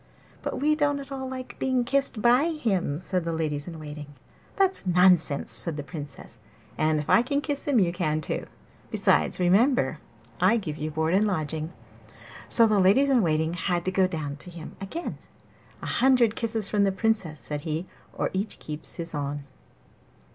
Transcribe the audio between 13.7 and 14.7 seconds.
to go down to